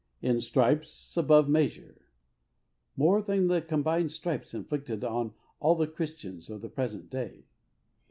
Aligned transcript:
"In 0.29 0.41
stripes 0.41 1.15
above 1.15 1.47
measure— 1.47 2.07
more 2.97 3.21
than 3.21 3.45
the 3.49 3.61
combined 3.61 4.11
stripes 4.11 4.51
inflicted 4.51 5.03
on 5.03 5.35
all 5.59 5.75
the 5.75 5.85
Christians 5.85 6.49
of 6.49 6.61
the 6.61 6.69
present 6.69 7.11
day. 7.11 7.45